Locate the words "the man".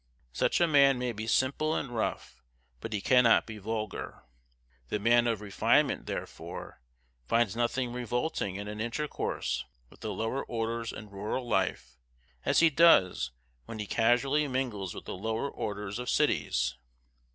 4.89-5.27